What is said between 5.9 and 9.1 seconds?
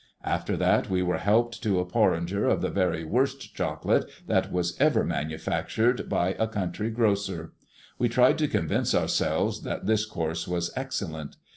by a country grocer. We tried to convince